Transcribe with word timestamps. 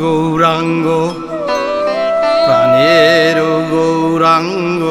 গৌরাঙ্গ 0.00 0.86
প্রাণের 2.46 3.38
গৌরাঙ্গ 3.72 4.82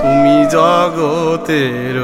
তুমি 0.00 0.36
জগতের। 0.50 1.96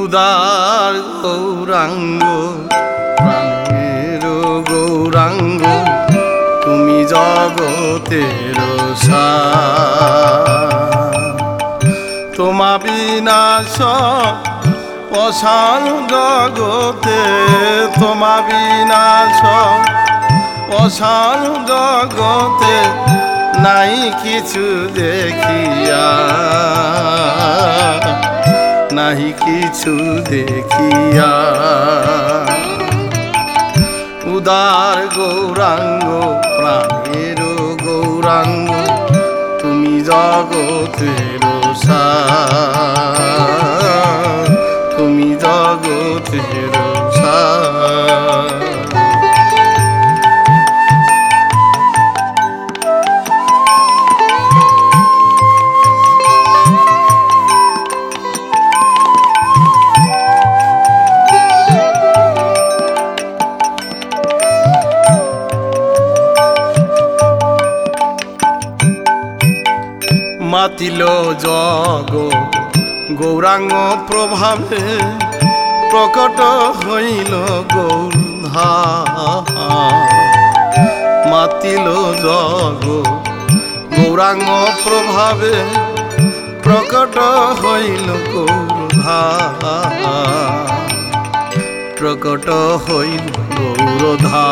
উদার 0.00 0.94
গৌরাঙ্গ 1.22 2.24
প্রাণের 3.16 4.24
গৌরাঙ্গ 4.70 5.62
তুমি 6.64 6.98
জগতের 7.04 8.56
সার। 8.96 10.58
তোমা 12.36 12.72
বিনাশ 12.78 13.76
অসার 15.24 15.84
জগতে 16.12 17.20
তোমা 18.00 18.36
বিনাশ 18.46 19.40
অসার 20.80 21.42
জগতে 21.70 22.76
নাই 23.64 23.96
কিছু 24.22 24.64
দেখিয়া। 24.94 26.06
নাই 28.92 29.22
কিছু 29.44 29.94
দেখিয়া। 30.30 31.32
উদার 34.34 34.98
গৌরাঙ্গ, 35.16 36.08
প্রাণের 36.56 37.40
গৌরাঙ্গ, 37.84 38.70
তুমি 39.60 39.94
জগতের 40.00 41.42
সার। 41.82 42.97
জগ। 71.44 72.12
গৌরাঙ্গ 73.20 73.74
প্রভাবে 74.08 74.82
প্রকট 75.90 76.38
হইল 76.80 77.32
গৌধা 77.76 78.72
মাতিল 81.30 81.86
জগ। 82.24 82.84
গৌরাঙ্গ 83.96 84.50
প্রভাবে 84.84 85.54
প্রকট 86.64 87.16
হইল 87.60 88.08
গৌরধা 88.32 89.20
প্রকট 91.98 92.48
হইল 92.84 93.26
গৌরধা 93.56 94.46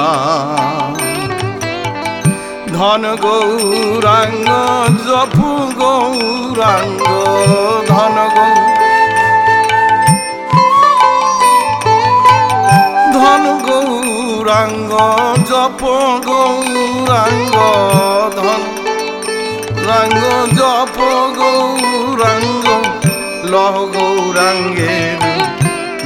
ধন 2.77 3.05
গৌরাঙ্গ, 3.25 4.49
জপু 5.07 5.51
গৌরাঙ্গ 5.81 7.03
ধন 7.91 8.17
গৌ 8.37 8.53
ধন 13.15 13.45
গৌরাঙ্গ, 13.67 14.93
জপ 15.51 15.81
গৌরাঙ্গ 16.29 17.57
ধন 18.39 18.63
রাঙ্গ 19.89 20.25
জপ 20.59 20.97
গৌরাঙ্গ, 21.39 22.67
লহ 23.53 23.75
গৌরাঙ্গের 23.95 25.21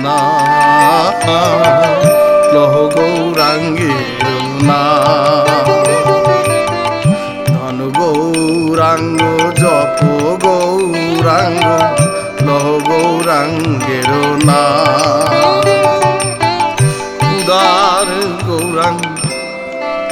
না 0.05 0.19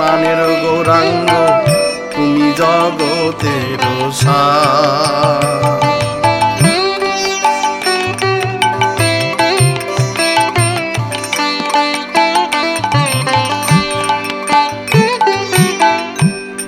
প্রাণের 0.09 0.41
গৌরাঙ্গ 0.63 1.31
তুমি 2.13 2.47
জগতের। 2.61 3.81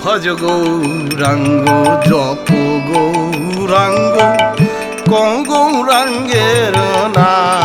ভজ 0.02 0.24
গৌরাঙ্গ 0.42 1.66
জপ 2.08 2.48
গৌরাঙ্গ 2.90 4.16
গৌরাঙ্গের 5.50 6.74
না 7.16 7.59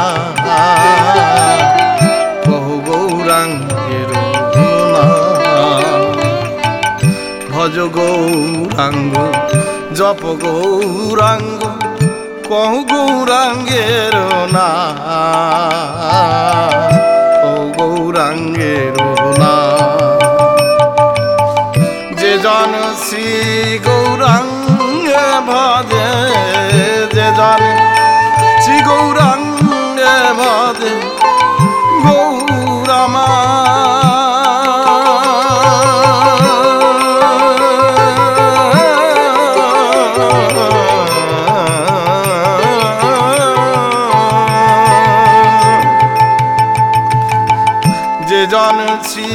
গৌরাঙ্গ, 7.97 9.15
জপ 9.97 10.21
গৌরাঙ্গ, 10.43 11.61
কহ 12.49 12.73
গৌরাঙ্গের 12.91 14.15
না 14.55 14.69
কহ 17.43 17.61
গৌরাঙ্গের 17.77 18.95
না 19.41 19.55
যে 22.19 22.31
জন 22.45 22.71
শ্রী 23.05 23.29
গৌরাঙ্গে 23.87 25.27
ভজে, 25.49 26.11
যে 27.15 27.27
জন 27.39 27.61
শ্রী 28.63 28.77
গৌরাঙ্গে 28.87 30.15
ভজে 30.39 30.93
জন 48.55 48.79
শ্রী 49.03 49.31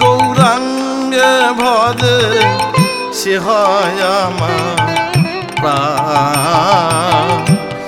গৌরাঙ্গে 0.00 1.32
ভজে 1.60 2.20
সে 3.18 3.34
হয় 3.38 4.02
আমার 4.18 4.66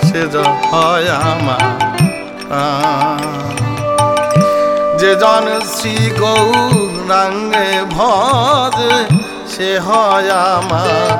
সে 0.06 0.22
হয় 0.64 1.08
আমার 1.24 1.64
যে 5.00 5.10
জন 5.22 5.46
শ্রী 5.72 5.96
গৌরাঙ্গে 6.20 7.70
ভজে 7.96 8.96
সে 9.52 9.70
হয় 9.86 10.30
আমার 10.50 11.16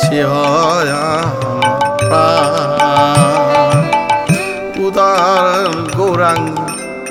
সে 0.00 0.18
হয় 0.30 1.41
উদার 4.92 5.72
গৌরাঙ্গ 5.98 6.56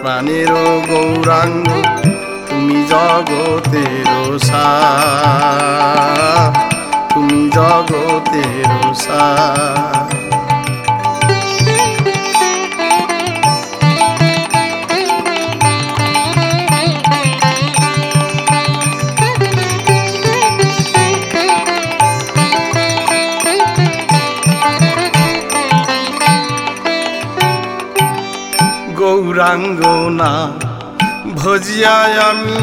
প্রাণের 0.01 0.51
গৌরাঙ্গ 0.89 1.69
তুমি 2.48 2.78
জগতের 2.92 4.10
সা 4.48 4.68
তুমি 7.13 7.39
জগতের 7.57 8.72
সার। 9.04 10.21
ভাঙ্গো 29.62 29.98
ভজিয়ায় 31.42 32.18
আমি 32.30 32.62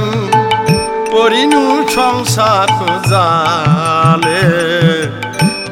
পরিণু 1.12 1.64
সংসার 1.96 2.70
জালে 3.10 4.42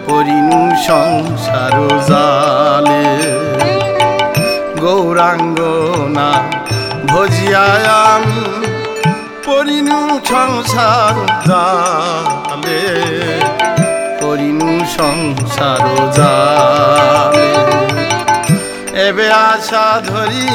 পরিণু 0.07 0.61
সংসার 0.87 1.77
জালে। 2.09 3.05
গৌরাঙ্গ 4.83 5.61
না, 6.17 6.31
ভজিয়ায় 7.13 7.87
আমি 8.13 8.43
পরিণু 9.47 10.01
সংসার 10.31 11.17
জালে 11.49 12.83
পরিণু 14.21 14.71
সংসার 14.97 15.85
জালে। 16.17 17.49
এবে 19.07 19.27
আশা 19.47 19.87
ধরি 20.09 20.47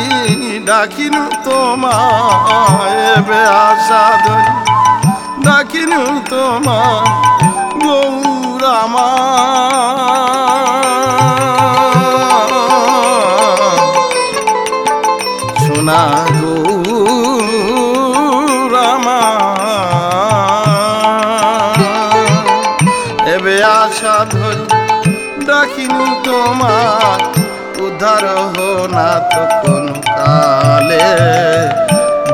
ডাকিনু 0.65 1.23
তোমায়, 1.45 2.97
এবে 3.15 3.41
আশা 3.65 4.03
ধরি 4.25 4.53
ডাকিনু 5.45 6.01
তোমার 6.29 7.03
গৌরামা 7.83 9.09
সোনা 15.63 16.03
গৌরামা 16.39 17.61
এবে 23.33 23.55
আশা 23.79 24.15
ধরি 24.33 24.65
ডাকিনু 25.47 26.05
তোমার 26.23 27.19
উদ্ধার 27.85 28.25
হো 28.53 28.69
না 28.95 29.09
তো 29.31 29.43
কোনো 29.61 29.93
কালে, 30.17 31.05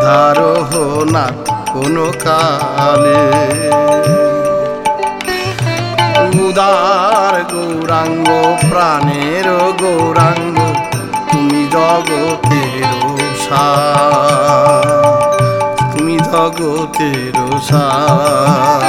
ধার 0.03 0.37
হো 0.69 0.85
না 1.13 1.25
কোনো 1.73 2.05
কালে। 2.25 3.21
উদার 6.43 7.35
গৌরাঙ্গ, 7.51 8.27
প্রাণের 8.69 9.47
গৌরাঙ্গ, 9.81 10.57
তুমি 11.29 11.61
জগতের 11.75 12.89
তুমি 15.91 16.15
জগতের 16.31 17.35
সার 17.67 18.83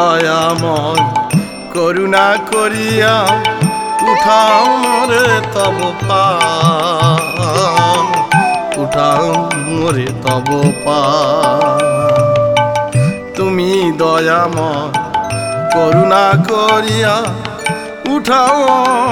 দয়াময়, 0.00 1.02
করুণা 1.74 2.28
করিয়া 2.52 3.14
উঠাও 4.10 4.64
মোরে 4.76 5.26
তব 5.54 5.78
পা। 6.08 6.24
উঠাও 8.76 9.50
মোরে 9.66 10.08
তব 10.24 10.48
পা। 10.84 11.00
তুমি 13.36 13.92
দয়াময়, 13.98 14.88
করুণা 15.74 16.26
করিয়া 16.48 17.16
উঠাও 18.14 18.58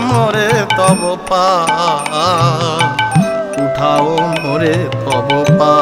মোরে 0.03 0.51
তব 0.77 1.01
পা। 1.29 1.47
উঠাও 3.63 4.09
মোরে 4.43 4.77
তব 5.05 5.29
পা। 5.59 5.75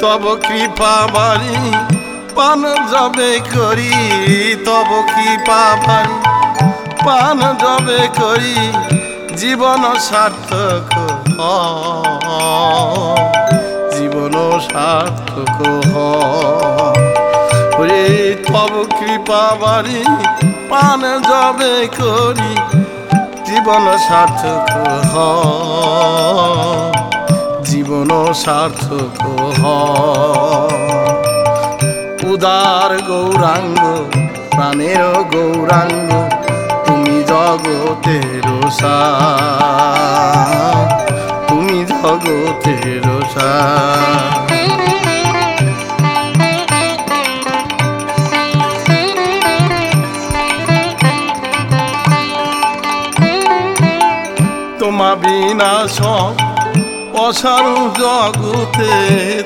তব 0.00 0.22
কৃপা 0.46 0.94
বাড়ি 1.14 1.56
পান 2.36 2.62
যাবে 2.92 3.40
করি, 3.54 3.94
তব 4.64 5.02
কি 5.08 5.28
বাড়ি 5.46 6.16
পান 7.06 7.38
যাবে 7.38 8.00
করি, 8.20 8.58
জীবন 9.36 9.82
সার্থক। 9.98 10.90
জীবন 13.96 14.60
সার্থক 14.60 15.58
হরে 17.70 18.04
তব 18.48 18.72
কৃপা 18.98 19.56
বাড়ি 19.60 20.04
পান 20.68 21.02
যাবে 21.02 21.74
করি, 21.98 22.54
জীবন 23.46 23.84
সার্থক 24.08 24.70
হয়। 25.14 26.92
জীবন 27.64 28.34
সার্থক 28.34 29.22
হয়। 29.64 31.15
উদার 32.36 32.92
গৌরাঙ্গ, 33.08 33.82
প্রাণের 34.54 35.02
গৌরাঙ্গ, 35.32 36.10
তুমি 36.86 37.14
জগতের 37.30 38.46
তুমি 41.48 41.78
জগতের 41.90 43.04
সার 43.32 44.32
তোমা 54.80 55.10
বিনাশ 55.22 55.96
অসার 57.24 57.66
জগতে, 58.00 58.92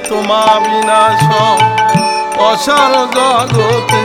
তোমা 0.09 0.43
বিনাশ 0.65 1.25
অসার 2.49 2.93
জগতে 3.17 4.03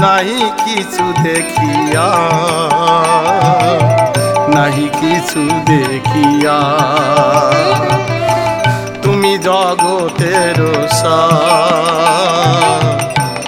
নাহি 0.00 0.40
কিছু 0.64 1.04
দেখিয়া। 1.22 2.08
নাহি 4.54 4.88
কিছু 5.00 5.42
দেখিয়া। 5.66 6.58
তুমি 9.02 9.38
জগতের 9.38 10.58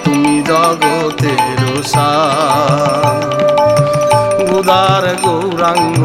তুমি 0.05 0.43
জগতের 0.43 1.61
উদার 4.55 5.05
গৌরাঙ্গ, 5.23 5.99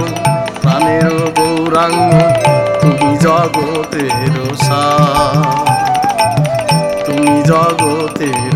প্রাণের 0.61 1.07
গৌরাঙ্গ, 1.37 2.11
তুমি 2.81 3.09
জগতের 3.17 4.33
তুমি 4.51 4.83
জগতের 8.09 8.33
সার 8.33 8.48